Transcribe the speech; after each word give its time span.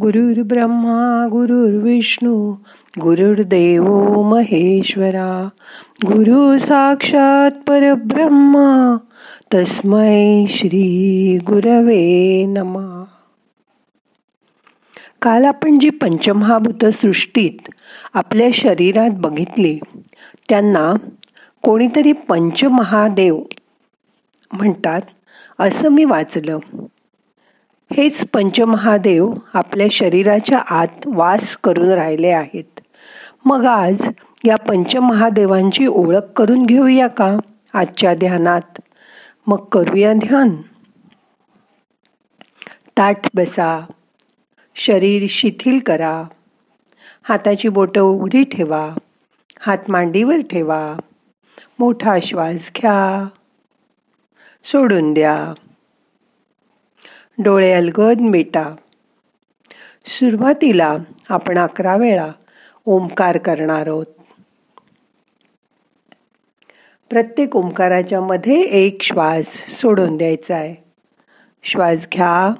गुरुर् 0.00 0.46
ब्रह्मा 0.46 1.28
गुरुर्विष्णू 1.30 2.52
गुरुर्देव 3.00 3.84
महेश्वरा 4.22 5.48
गुरु 6.06 6.58
साक्षात 6.58 7.50
परब्रह्मा 7.68 8.96
तस्मै 9.54 10.44
श्री 10.48 11.38
गुरवे 11.46 12.44
नमा. 12.46 13.04
काल 15.22 15.44
आपण 15.44 15.78
जी 15.78 15.90
पंचमहाभूत 15.90 16.86
सृष्टीत 16.86 17.70
आपल्या 18.14 18.48
शरीरात 18.54 19.10
बघितली 19.14 19.78
त्यांना 20.48 20.92
कोणीतरी 21.62 22.12
पंचमहादेव 22.12 23.42
म्हणतात 24.52 25.02
असं 25.58 25.88
मी 25.88 26.04
वाचलं. 26.04 26.58
हेच 27.92 28.24
पंचमहादेव 28.26 29.30
आपल्या 29.54 29.86
शरीराच्या 29.90 30.58
आत 30.58 31.06
वास 31.06 31.56
करून 31.56 31.88
राहिले 31.88 32.28
आहेत. 32.28 32.80
मग 33.44 33.64
आज 33.64 34.08
या 34.44 34.56
पंचमहादेवांची 34.56 35.86
ओळख 35.86 36.32
करून 36.36 36.66
घेऊया 36.66 37.06
का 37.06 37.36
आजच्या 37.72 38.14
ध्यानात? 38.14 38.80
मग 39.46 39.64
करूया 39.64 40.12
ध्यान. 40.12 40.56
ताठ 42.98 43.28
बसा 43.34 43.86
शरीर 44.76 45.26
शिथिल 45.30 45.78
करा 45.78 46.22
हाताची 47.22 47.68
बोटं 47.68 48.00
उघडी 48.00 48.44
ठेवा 48.44 48.88
हात 49.60 49.90
मांडीवर 49.90 50.40
ठेवा 50.50 50.96
मोठा 51.78 52.18
श्वास 52.22 52.70
घ्या 52.76 53.28
सोडून 54.64 55.12
द्या. 55.14 55.52
डोळे 57.38 57.72
अलगद 57.72 58.20
मिटा. 58.20 58.74
सुरुवातीला 60.06 60.96
आपण 61.28 61.58
अकरा 61.58 61.96
वेळा 61.96 62.28
ओंकार 62.86 63.38
करणार 63.38 63.86
आहोत. 63.86 64.06
प्रत्येक 67.10 67.56
ओंकाराच्या 67.56 68.20
मध्ये 68.20 68.60
एक 68.60 69.02
श्वास 69.02 69.46
सोडून 69.80 70.16
द्यायचा 70.16 70.56
आहे. 70.56 70.74
श्वास 71.62 72.06
घ्या. 72.12 72.50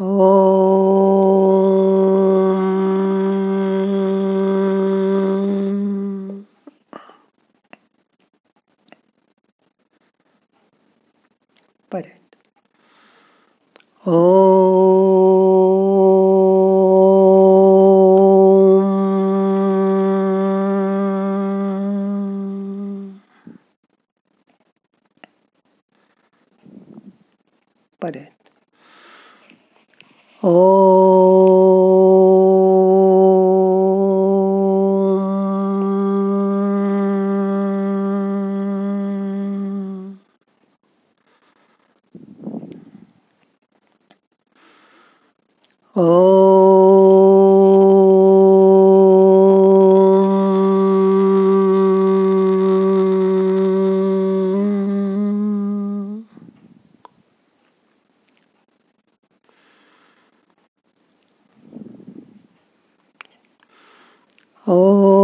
ओ 0.00 0.32
ओ 14.06 15.15
Oh. 45.98 46.02
Oh. 64.66 65.15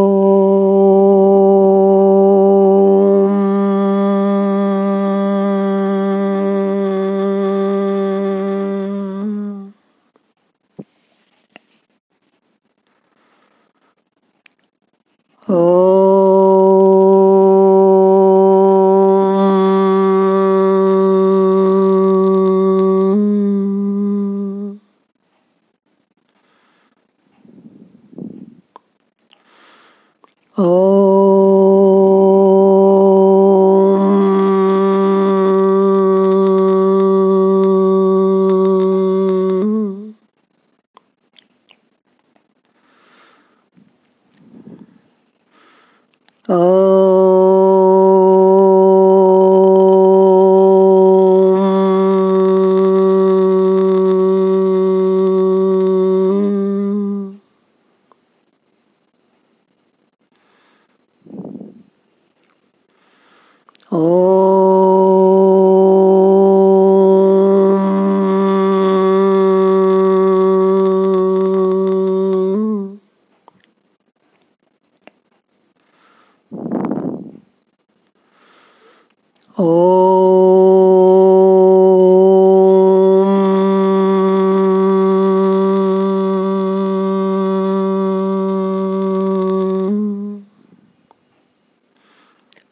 Oh. 46.54 46.91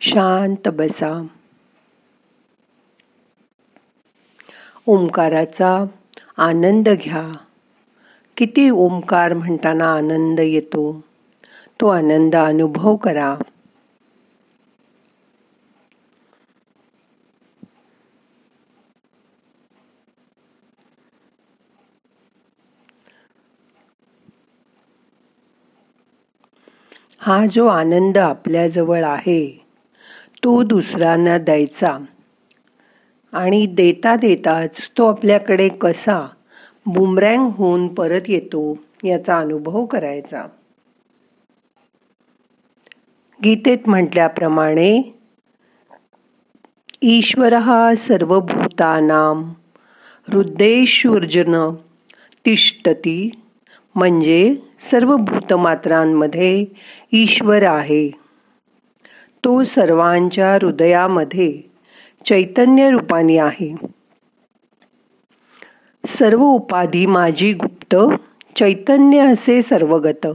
शांत 0.00 0.68
बसा. 0.68 1.26
ओंकाराचा 4.86 5.84
आनंद 6.36 6.88
घ्या. 6.88 7.36
किती 8.36 8.70
ओंकार 8.70 9.32
म्हणताना 9.32 9.94
आनंद 9.94 10.40
येतो. 10.40 11.05
तो 11.80 11.88
आनंद 11.88 12.36
अनुभव 12.36 12.96
करा. 12.96 13.36
हा 27.18 27.46
जो 27.46 27.66
आनंद 27.66 28.18
आपल्याजवळ 28.18 29.04
आहे 29.04 29.64
तो 30.44 30.62
दुसऱ्यांना 30.62 31.38
द्यायचा. 31.38 31.98
आणि 33.32 33.66
देता 33.66 34.16
देताच 34.16 34.90
तो 34.98 35.06
आपल्याकडे 35.06 35.68
कसा 35.68 36.26
बुमरँग 36.86 37.50
होऊन 37.56 37.88
परत 37.94 38.28
येतो 38.28 38.78
याचा 39.04 39.38
अनुभव 39.38 39.84
करायचा. 39.84 40.46
गीतेत 43.44 43.78
म्हटल्याप्रमाणे 43.86 45.14
ईश्वर 47.02 47.94
सर्वभूतानाम 47.94 49.52
हृदयेश्वर्जन 50.32 51.74
तिष्ठती 52.46 53.30
म्हणजे 53.94 54.56
सर्व 54.90 55.16
भूतमात्रांमध्ये 55.16 56.64
ईश्वर 57.12 57.62
आहे. 57.62 58.10
तो 59.44 59.64
सर्वांच्या 59.64 60.54
हृदयामध्ये 60.54 61.60
चैतन्य 62.26 62.90
रूपाने 62.90 63.38
आहे. 63.38 63.76
सर्व 66.06 66.42
उपाधी 66.42 67.06
माझी 67.06 67.52
गुप्त 67.52 67.96
चैतन्य 68.56 69.32
असे 69.32 69.62
सर्वगत. 69.62 70.26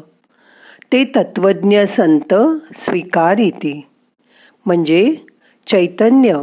ते 0.92 1.04
तत्वज्ञ 1.16 1.84
संत 1.86 2.34
स्वीकारिती. 2.76 3.88
म्हणजे 4.66 5.16
चैतन्य 5.68 6.42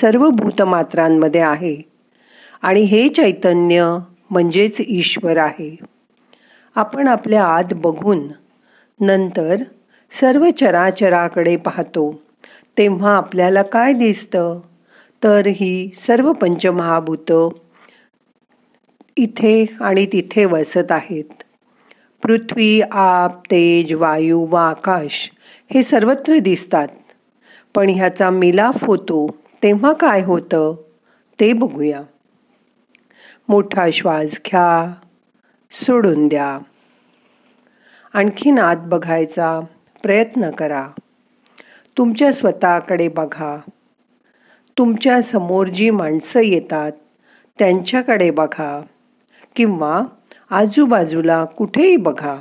सर्व 0.00 0.28
भूतमात्रांमध्ये 0.30 1.40
आहे. 1.40 1.76
आणि 2.62 2.80
हे 2.80 3.08
चैतन्य 3.08 3.98
म्हणजेच 4.30 4.76
ईश्वर 4.80 5.36
आहे. 5.36 5.76
आपण 6.74 7.08
आपल्या 7.08 7.44
आत 7.44 7.74
बघून 7.74 8.28
नंतर 9.00 9.56
सर्व 10.20 10.50
चराचराकडे 10.60 11.56
पाहतो 11.56 12.22
तेव्हा 12.78 13.16
आपल्याला 13.16 13.62
काय 13.62 13.92
दिसतं? 13.92 14.60
तर 15.24 15.46
ही 15.46 15.90
सर्व 16.06 16.32
पंचमहाभूत 16.32 17.32
इथे 19.16 19.64
आणि 19.80 20.06
तिथे 20.06 20.44
वसत 20.44 20.92
आहेत. 20.92 21.42
पृथ्वी 22.30 22.80
आप 22.90 23.38
तेज 23.50 23.92
वायू 23.92 24.46
व 24.50 24.56
आकाश 24.56 25.30
हे 25.74 25.82
सर्वत्र 25.82 26.38
दिसतात. 26.38 26.88
पण 27.74 27.88
ह्याचा 27.88 28.30
मिलाफ 28.30 28.84
होतो 28.84 29.26
तेव्हा 29.62 29.92
काय 29.92 30.22
होतं 30.22 30.74
ते 31.40 31.52
बघूया. 31.52 32.02
मोठा 33.48 33.90
श्वास 33.92 34.26
घ्या 34.26 34.94
सोडून 35.70 36.28
द्या. 36.28 36.58
आणखीन 38.12 38.58
आत 38.58 38.76
बघायचा 38.76 39.60
प्रयत्न 40.02 40.50
करा. 40.50 40.88
तुमच्या 41.98 42.32
स्वतःकडे 42.32 43.08
बघा. 43.08 43.58
तुमच्यासमोर 44.78 45.66
जी 45.66 45.90
माणसं 45.90 46.40
येतात 46.40 46.92
त्यांच्याकडे 47.58 48.30
बघा 48.30 48.82
किंवा 49.56 50.02
आजूबाजूला 50.50 51.44
कुठेही 51.44 51.96
बघा 51.96 52.36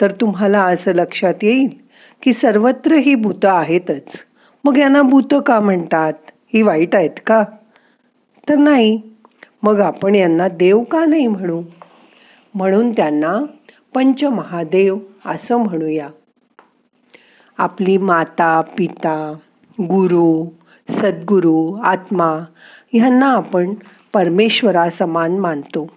तर 0.00 0.10
तुम्हाला 0.10 0.64
असं 0.64 0.92
लक्षात 0.92 1.34
येईल 1.42 1.68
की 2.22 2.32
सर्वत्र 2.32 2.92
ही 2.92 3.14
भूतं 3.14 3.48
आहेतच. 3.48 4.24
मग 4.64 4.76
यांना 4.76 5.02
भूतं 5.02 5.40
का 5.40 5.60
म्हणतात? 5.60 6.12
ही 6.54 6.62
वाईट 6.62 6.94
आहेत 6.94 7.10
का? 7.26 7.44
तर 8.48 8.56
नाही. 8.56 9.02
मग 9.62 9.80
आपण 9.80 10.14
यांना 10.14 10.48
देव 10.48 10.82
का 10.82 11.04
नाही 11.04 11.26
म्हणू? 11.26 11.62
म्हणून 12.54 12.92
त्यांना 12.92 13.40
पंचमहादेव 13.94 14.98
असं 15.26 15.56
म्हणूया. 15.56 16.08
आपली 17.58 17.96
माता 17.96 18.60
पिता 18.60 19.32
गुरु 19.80 20.44
सद्गुरू 20.88 21.80
आत्मा 21.84 22.44
ह्यांना 22.92 23.32
आपण 23.32 23.74
परमेश्वरा 24.12 24.90
समान 24.90 25.38
मानतो. 25.38 25.90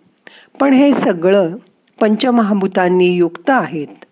पण 0.60 0.74
हे 0.74 0.94
सगळं 0.94 1.56
पंचमहाभूतांनी 2.02 3.08
युक्त 3.08 3.50
आहेत. 3.50 4.06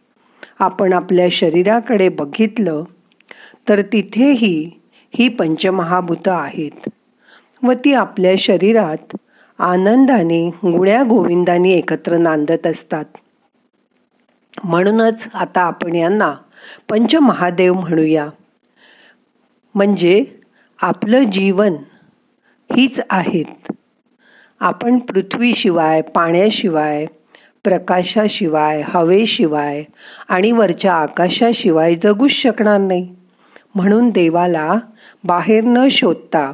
आपण 0.59 0.93
आपल्या 0.93 1.27
शरीराकडे 1.31 2.09
बघितलं 2.09 2.83
तर 3.69 3.81
तिथेही 3.81 4.71
ही 5.15 5.29
पंचमहाभूत 5.29 6.27
आहेत. 6.27 6.89
व 7.63 7.73
ती 7.85 7.93
आपल्या 7.93 8.35
शरीरात 8.37 9.17
आनंदाने 9.59 10.49
गुण्या 10.49 11.03
गोविंदाने 11.03 11.71
एकत्र 11.71 12.17
नांदत 12.17 12.67
असतात. 12.67 13.05
म्हणूनच 14.63 15.27
आता 15.33 15.61
आपण 15.61 15.95
यांना 15.95 16.35
पंचमहादेव 16.89 17.73
म्हणूया. 17.73 18.29
म्हणजे 19.75 20.25
आपलं 20.81 21.23
जीवन 21.23 21.73
हीच 22.75 22.99
आहेत. 23.09 23.62
आपण 24.63 24.99
पृथ्वीशिवाय 24.99 26.01
पाण्याशिवाय 26.01 27.05
प्रकाशाशिवाय 27.63 28.81
हवेशिवाय 28.85 29.83
आणि 30.27 30.51
वरच्या 30.51 30.93
आकाशाशिवाय 30.93 31.95
जगूच 31.95 32.31
शकणार 32.31 32.77
नाही. 32.77 33.15
म्हणून 33.75 34.09
देवाला 34.09 34.75
बाहेर 35.23 35.63
न 35.63 35.87
शोधता 35.91 36.51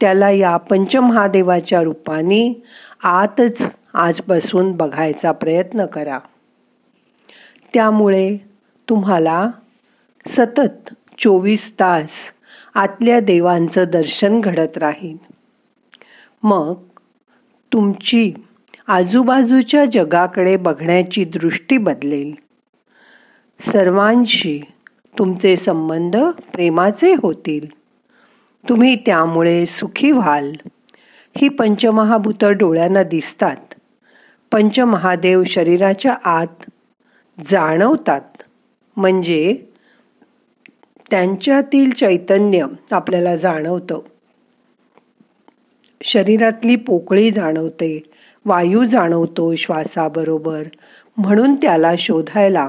त्याला 0.00 0.30
या 0.30 0.56
पंचमहादेवाच्या 0.56 1.82
रूपाने 1.82 2.62
आतच 3.02 3.70
आजपासून 3.94 4.72
बघायचा 4.72 5.32
प्रयत्न 5.32 5.86
करा. 5.86 6.18
त्यामुळे 7.74 8.36
तुम्हाला 8.88 9.48
सतत 10.28 10.94
चोवीस 11.18 11.72
तास 11.80 12.10
आतल्या 12.74 13.20
देवांचं 13.20 13.84
दर्शन 13.92 14.40
घडत 14.40 14.78
राहील. 14.78 15.16
मग 16.42 16.74
तुमची 17.72 18.32
आजूबाजूच्या 18.86 19.84
जगाकडे 19.84 20.56
बघण्याची 20.56 21.24
दृष्टी 21.24 21.76
बदलेल. 21.76 22.34
सर्वांशी 23.72 24.60
तुमचे 25.18 25.56
संबंध 25.56 26.16
प्रेमाचे 26.54 27.14
होतील. 27.22 27.66
तुम्ही 28.68 28.96
त्यामुळे 28.96 29.66
सुखी 29.66 30.10
व्हाल. 30.10 30.52
ही 31.36 31.48
पंचमहाभूत 31.48 32.44
डोळ्यांना 32.44 33.02
दिसतात. 33.02 33.56
पंचमहादेव 34.52 35.44
शरीराच्या 35.44 36.12
आत 36.24 36.70
जाणवतात. 37.50 38.42
म्हणजे 38.96 39.56
त्यांच्यातील 41.10 41.90
चैतन्य 41.90 42.66
आपल्याला 42.90 43.36
जाणवतं. 43.36 44.00
शरीरातली 46.02 46.76
पोकळी 46.76 47.30
जाणवते 47.30 48.02
वायू 48.44 48.84
जाणवतो 48.84 49.54
श्वासाबरोबर. 49.54 50.62
म्हणून 51.16 51.54
त्याला 51.54 51.92
शोधायला 51.98 52.68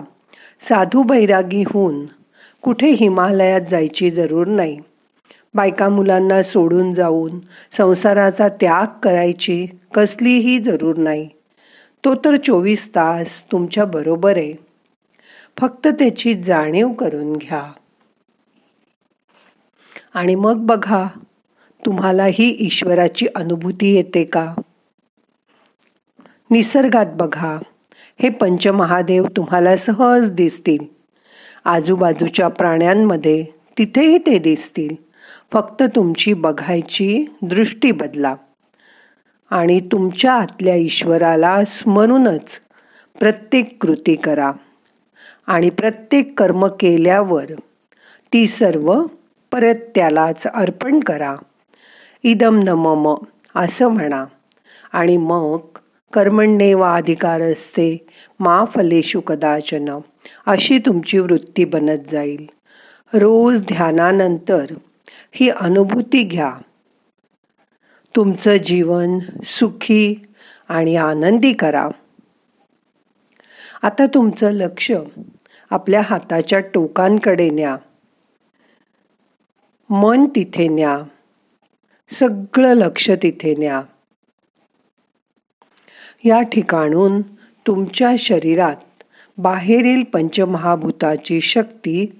साधू 0.69 1.03
बैरागी 1.03 1.63
होऊन 1.67 2.05
कुठे 2.61 2.89
हिमालयात 2.89 3.61
जायची 3.71 4.09
जरूर 4.09 4.47
नाही. 4.47 4.79
बायका 5.53 5.89
मुलांना 5.89 6.43
सोडून 6.43 6.93
जाऊन 6.93 7.39
संसाराचा 7.77 8.47
त्याग 8.47 8.99
करायची 9.03 9.67
कसलीही 9.93 10.59
जरूर 10.59 10.95
नाही. 10.95 11.29
तो 12.05 12.15
तर 12.15 12.35
चोवीस 12.35 12.89
तास 12.89 13.51
तुमच्या 13.51 13.85
बरोबर 13.85 14.37
आहे. 14.37 14.53
फक्त 15.59 15.87
त्याची 15.87 16.33
जाणीव 16.33 16.89
करून 16.89 17.33
घ्या. 17.33 17.71
आणि 20.13 20.35
मग 20.35 20.55
बघा 20.57 21.07
तुम्हाला 21.85 22.25
ही 22.25 22.57
ईश्वराची 22.59 23.27
अनुभूती 23.35 23.95
येते 23.95 24.23
का? 24.23 24.53
निसर्गात 26.51 27.05
बघा. 27.15 27.59
हे 28.21 28.29
पंचमहादेव 28.29 29.23
तुम्हाला 29.23 29.77
सहज 29.77 30.31
दिसतील. 30.31 30.85
आजूबाजूच्या 31.65 32.47
प्राण्यांमध्ये 32.47 33.45
तिथेही 33.77 34.17
ते 34.17 34.39
दिसतील. 34.39 34.95
फक्त 35.53 35.83
तुमची 35.95 36.33
बघायची 36.33 37.25
दृष्टी 37.41 37.91
बदला. 37.91 38.35
आणि 39.49 39.79
तुमच्या 39.79 40.33
आतल्या 40.33 40.75
ईश्वराला 40.75 41.63
स्मरूनच 41.65 42.45
प्रत्येक 43.19 43.77
कृती 43.81 44.15
करा. 44.15 44.51
आणि 45.47 45.69
प्रत्येक 45.69 46.39
कर्म 46.39 46.67
केल्यावर 46.67 47.45
ती 48.33 48.47
सर्व 48.47 49.01
परत 49.51 49.75
त्यालाच 49.95 50.43
अर्पण 50.47 50.99
करा. 50.99 51.35
इदम 52.23 52.59
न 52.63 52.67
मम 52.67 53.15
असं 53.55 53.87
म्हणा. 53.87 54.25
आणि 54.91 55.17
मग 55.17 55.57
कर्मण्येव 56.13 56.81
अधिकार 56.81 57.41
असते 57.41 58.07
मा 58.39 58.65
फलेशु 58.65 59.21
कदाचन 59.21 59.99
अशी 60.45 60.79
तुमची 60.79 61.19
वृत्ती 61.19 61.65
बनत 61.65 62.09
जाईल. 62.11 62.45
रोज 63.13 63.61
ध्यानानंतर 63.61 64.65
ही 65.31 65.49
अनुभूती 65.49 66.23
घ्या. 66.23 66.57
तुमचं 68.15 68.57
जीवन 68.57 69.19
सुखी 69.45 70.15
आणि 70.67 70.95
आनंदी 70.95 71.53
करा. 71.53 71.89
आता 73.81 74.05
तुमचं 74.05 74.51
लक्ष 74.51 74.91
आपल्या 75.69 76.01
हाताच्या 76.01 76.59
टोकांकडे 76.59 77.49
न्या. 77.49 77.75
मन 79.89 80.25
तिथे 80.25 80.67
न्या. 80.67 80.97
सगळं 82.11 82.73
लक्ष 82.73 83.11
तिथे 83.11 83.55
न्या. 83.55 83.81
या 86.25 86.41
ठिकाणून 86.41 87.21
तुमच्या 87.67 88.11
शरीरात 88.19 89.03
बाहेरील 89.37 90.03
पंचमहाभूताची 90.03 91.41
शक्ती 91.41 92.19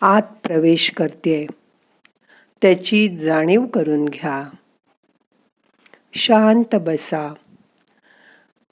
आत 0.00 0.22
प्रवेश 0.22 0.90
करते. 0.90 1.46
त्याची 2.62 3.08
जाणीव 3.08 3.66
करून 3.66 4.04
घ्या. 4.04 4.48
शांत 6.14 6.74
बसा. 6.74 7.34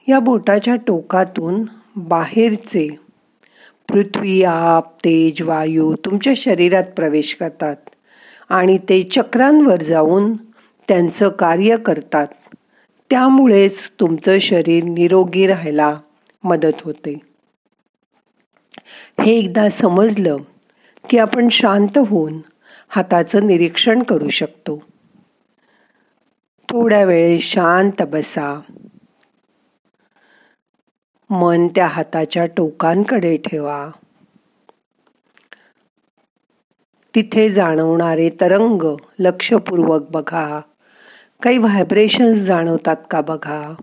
या 0.09 0.19
बोटाच्या 0.19 0.77
टोकातून 0.77 1.65
बाहेरचे 1.97 2.89
पृथ्वी 3.89 4.43
आप 4.43 4.97
तेज 4.97 5.43
वायू 5.43 5.95
तुमच्या 6.05 6.33
शरीरात 6.37 6.85
प्रवेश 6.85 7.35
करतात 7.41 7.77
आणि 8.49 8.79
ते 8.79 9.03
चक्रांवर 9.03 9.83
जाऊन 9.83 10.33
त्यांचं 10.89 11.29
कार्य 11.29 11.77
करतात. 11.77 12.27
त्यामुळेच 13.11 13.93
तुमचं 14.01 14.39
शरीर 14.39 14.85
निरोगी 14.85 15.47
राहायला 15.47 16.01
मदत 16.45 16.83
होते. 16.83 17.19
हे 19.21 19.39
एकदा 19.39 19.69
समजलं 19.69 20.37
की 21.11 21.19
आपण 21.19 21.49
शांत 21.49 21.99
होऊन 21.99 22.39
हाताचं 22.89 23.47
निरीक्षण 23.47 24.03
करू 24.03 24.29
शकतो. 24.29 24.83
थोड्या 26.69 27.05
वेळ 27.05 27.39
शांत 27.41 28.03
बसा. 28.03 28.61
मन 31.31 31.69
त्या 31.69 31.87
हाताच्या 31.87 32.47
टोकांकडे 32.47 33.37
ठेवा. 33.37 33.91
तिथे 37.15 37.51
जाणवणारे 37.51 38.31
तरंग 38.31 38.97
लक्षपूर्वक 39.19 40.11
बघा. 40.11 40.61
काही 41.43 41.59
व्हायब्रेशन्स 41.59 42.39
जाणवतात 42.39 42.97
का 43.11 43.21
बघा? 43.21 43.75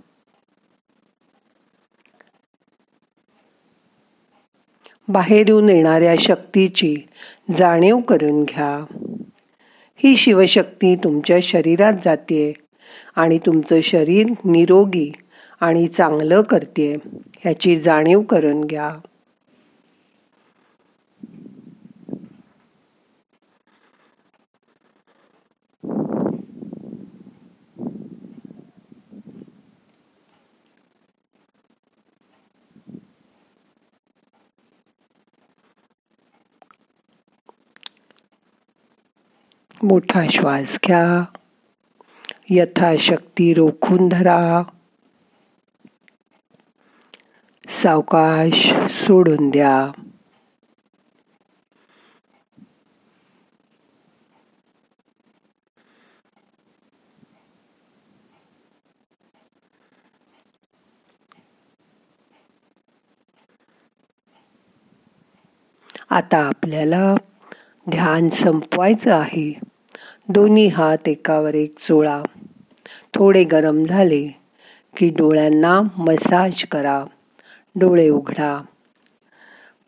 बाहेरून 5.07 5.69
येणाऱ्या 5.69 6.15
शक्तीची 6.19 6.95
जाणीव 7.57 7.99
करून 7.99 8.43
घ्या. 8.43 8.85
ही 9.95 10.15
शिवशक्ती 10.15 10.95
तुमच्या 10.95 11.37
शरीरात 11.43 11.93
जाते 12.05 12.53
आणि 13.15 13.37
तुमचं 13.37 13.81
शरीर 13.81 14.25
निरोगी 14.45 15.11
आणि 15.61 15.87
चांगलं 15.87 16.41
करते 16.41 16.97
ह्याची 17.39 17.75
जाणीव 17.75 18.21
करून 18.21 18.63
घ्या. 18.63 18.91
मोठा 39.83 40.23
श्वास 40.31 40.77
घ्या. 40.87 41.25
यथाशक्ती 42.49 43.53
रोखून 43.53 44.09
धरा. 44.09 44.63
सावकाश 47.67 48.73
सोडून 48.89 49.49
द्या. 49.49 49.91
आता 66.09 66.37
आपल्याला 66.37 67.15
ध्यान 67.89 68.29
संपवायचं 68.29 69.19
आहे. 69.19 69.72
दोन्ही 70.29 70.67
हात 70.67 71.07
एकावर 71.07 71.55
एक 71.55 71.79
चोळा. 71.79 72.23
थोडे 73.13 73.43
गरम 73.43 73.83
झाले 73.83 74.27
की 74.97 75.09
डोळ्यांना 75.09 75.81
मसाज 75.97 76.65
करा. 76.65 77.05
डोळे 77.75 78.09
उघडा. 78.09 78.61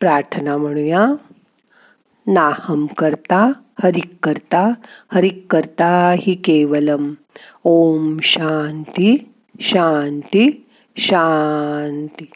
प्रार्थना 0.00 0.56
म्हणूया. 0.56 1.06
नाहम 2.26 2.86
करता 2.86 3.52
हरिक 3.82 4.16
करता 4.22 4.72
हरिक 5.12 5.46
करता 5.50 6.14
हि 6.18 6.34
केवलम. 6.34 7.14
ओम 7.64 8.18
शांती 8.22 9.32
शांती 9.60 10.66
शांती. 10.96 12.30